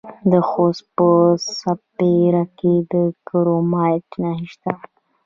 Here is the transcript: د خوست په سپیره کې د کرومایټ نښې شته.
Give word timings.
د 0.31 0.33
خوست 0.49 0.83
په 0.97 1.07
سپیره 1.59 2.43
کې 2.57 2.73
د 2.91 2.93
کرومایټ 3.27 4.07
نښې 4.21 4.45
شته. 4.51 4.71